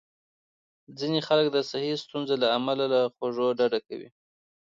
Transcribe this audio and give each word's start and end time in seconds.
ځینې 0.99 1.19
خلک 1.27 1.47
د 1.51 1.57
صحي 1.69 1.93
ستونزو 2.03 2.35
له 2.43 2.47
امله 2.57 2.85
له 2.93 2.99
خوږو 3.15 3.47
ډډه 3.59 3.79
کوي. 3.87 4.09